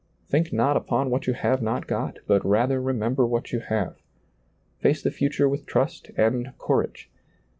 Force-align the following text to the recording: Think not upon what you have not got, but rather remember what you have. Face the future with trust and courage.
Think 0.27 0.51
not 0.51 0.77
upon 0.77 1.11
what 1.11 1.27
you 1.27 1.33
have 1.33 1.61
not 1.61 1.85
got, 1.85 2.17
but 2.25 2.43
rather 2.43 2.81
remember 2.81 3.23
what 3.23 3.51
you 3.51 3.59
have. 3.59 3.97
Face 4.79 4.99
the 5.03 5.11
future 5.11 5.47
with 5.47 5.67
trust 5.67 6.09
and 6.17 6.53
courage. 6.57 7.11